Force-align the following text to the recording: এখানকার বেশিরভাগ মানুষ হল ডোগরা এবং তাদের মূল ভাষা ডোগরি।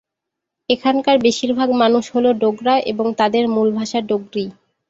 এখানকার 0.69 1.15
বেশিরভাগ 1.25 1.69
মানুষ 1.81 2.05
হল 2.13 2.25
ডোগরা 2.41 2.75
এবং 2.91 3.05
তাদের 3.19 3.43
মূল 3.55 3.69
ভাষা 3.77 3.99
ডোগরি। 4.09 4.45